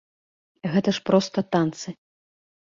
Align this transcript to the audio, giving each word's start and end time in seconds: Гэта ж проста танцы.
Гэта 0.75 0.89
ж 0.99 1.03
проста 1.09 1.45
танцы. 1.57 1.95